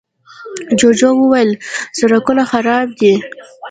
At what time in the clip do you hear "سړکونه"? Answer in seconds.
1.99-2.43